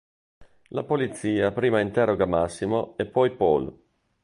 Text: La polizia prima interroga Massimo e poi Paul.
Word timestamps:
La 0.69 0.81
polizia 0.83 1.51
prima 1.51 1.79
interroga 1.79 2.25
Massimo 2.25 2.97
e 2.97 3.05
poi 3.05 3.35
Paul. 3.35 3.79